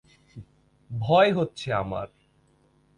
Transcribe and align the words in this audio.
ভয় 0.89 1.31
হচ্ছে 1.33 1.67
আমার। 1.73 2.07